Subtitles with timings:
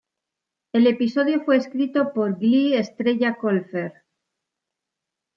[0.73, 3.93] El episodio fue escrito por Glee estrella Colfer.